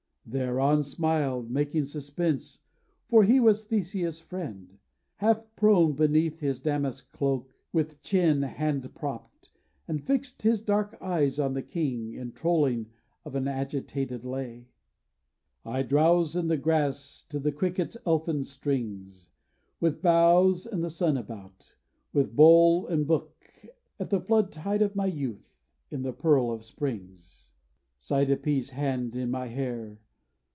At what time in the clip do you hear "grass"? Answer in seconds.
16.55-17.25